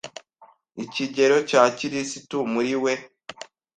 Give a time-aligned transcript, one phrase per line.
[0.83, 2.93] ikigero cya Kirisitu muri we